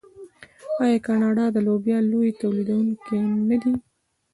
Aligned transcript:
آیا 0.83 0.97
کاناډا 1.05 1.45
د 1.51 1.57
لوبیا 1.67 1.97
لوی 2.11 2.29
تولیدونکی 2.41 3.19
نه 3.49 3.57
دی؟ 3.61 3.73